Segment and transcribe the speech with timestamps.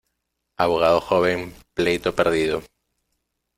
[0.57, 2.63] Abogado joven, pleito perdido.